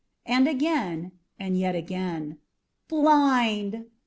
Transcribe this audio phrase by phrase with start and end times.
[0.25, 2.39] and again, and yet again,
[2.87, 3.85] "Blind!"